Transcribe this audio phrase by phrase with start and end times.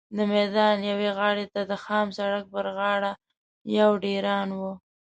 [0.15, 3.11] د میدان یوې غاړې ته د خام سړک پر غاړه
[3.79, 4.61] یو ډېران و.